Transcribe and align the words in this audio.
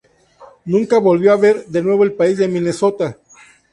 Nunca 0.65 0.97
volvió 0.97 1.31
a 1.31 1.37
ver 1.37 1.67
de 1.67 1.83
nuevo 1.83 2.03
el 2.03 2.13
país 2.13 2.35
de 2.39 2.47
Minnesota. 2.47 3.19